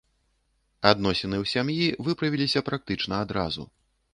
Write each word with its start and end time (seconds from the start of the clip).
Адносіны 0.91 1.35
ў 1.43 1.51
сям'і 1.53 1.93
выправіліся 2.07 2.65
практычна 2.71 3.21
адразу. 3.27 3.63